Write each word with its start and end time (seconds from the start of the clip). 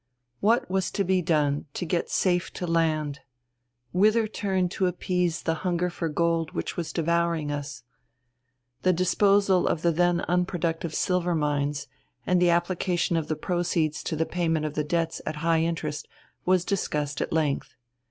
What 0.39 0.67
was 0.67 0.89
to 0.93 1.03
be 1.03 1.21
done 1.21 1.67
to 1.75 1.85
get 1.85 2.09
safe 2.09 2.51
to 2.53 2.65
land? 2.65 3.19
Whither 3.91 4.25
turn 4.27 4.67
to 4.69 4.87
appease 4.87 5.43
the 5.43 5.53
hunger 5.61 5.91
for 5.91 6.09
gold 6.09 6.53
which 6.53 6.75
was 6.75 6.91
devouring 6.91 7.51
us? 7.51 7.83
The 8.81 8.93
disposal 8.93 9.67
of 9.67 9.83
the 9.83 9.91
then 9.91 10.21
unproductive 10.21 10.95
silver 10.95 11.35
mines 11.35 11.85
and 12.25 12.41
the 12.41 12.49
application 12.49 13.15
of 13.15 13.27
the 13.27 13.35
proceeds 13.35 14.01
to 14.05 14.15
the 14.15 14.25
payment 14.25 14.65
of 14.65 14.73
the 14.73 14.83
debts 14.83 15.21
at 15.23 15.35
high 15.45 15.61
interest 15.61 16.07
was 16.45 16.65
discussed 16.65 17.21
at 17.21 17.31
length. 17.31 17.75